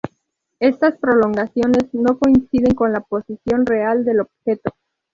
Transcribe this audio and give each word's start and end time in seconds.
Estas 0.59 0.97
prolongaciones 0.97 1.93
no 1.93 2.17
coinciden 2.17 2.73
con 2.73 2.91
la 2.91 3.01
posición 3.01 3.67
real 3.67 4.03
del 4.03 4.21
objeto. 4.21 4.71